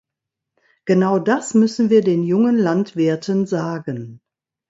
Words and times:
Genau 0.85 1.19
das 1.19 1.53
müssen 1.53 1.91
wir 1.91 2.01
den 2.01 2.23
jungen 2.23 2.57
Landwirten 2.57 3.45
sagen. 3.45 4.19